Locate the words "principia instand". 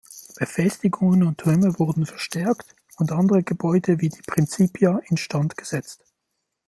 4.23-5.57